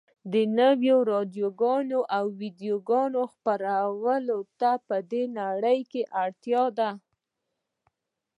[0.59, 6.89] نویو راډیویي او ويډیویي خپرونو ته په دې نړۍ کې اړتیا ده